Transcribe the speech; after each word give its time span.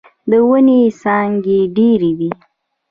د 0.29 0.31
ونې 0.49 0.81
څانګې 1.01 1.59
ډيرې 1.75 2.11
دې. 2.19 2.29